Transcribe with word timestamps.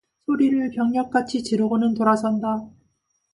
소리를 0.25 0.71
벽력같이 0.71 1.43
지르고는 1.43 1.93
돌아선다. 1.93 2.67